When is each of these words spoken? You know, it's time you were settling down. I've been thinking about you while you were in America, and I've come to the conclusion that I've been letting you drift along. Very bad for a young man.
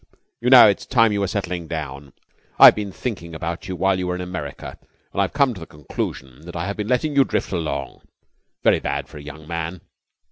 You 0.39 0.49
know, 0.49 0.67
it's 0.67 0.87
time 0.87 1.11
you 1.11 1.19
were 1.19 1.27
settling 1.27 1.67
down. 1.67 2.13
I've 2.57 2.73
been 2.73 2.91
thinking 2.91 3.35
about 3.35 3.67
you 3.67 3.75
while 3.75 3.99
you 3.99 4.07
were 4.07 4.15
in 4.15 4.21
America, 4.21 4.79
and 5.13 5.21
I've 5.21 5.31
come 5.33 5.53
to 5.53 5.59
the 5.59 5.67
conclusion 5.67 6.41
that 6.47 6.55
I've 6.55 6.77
been 6.77 6.87
letting 6.87 7.15
you 7.15 7.23
drift 7.23 7.51
along. 7.51 8.01
Very 8.63 8.79
bad 8.79 9.07
for 9.07 9.19
a 9.19 9.23
young 9.23 9.47
man. 9.47 9.81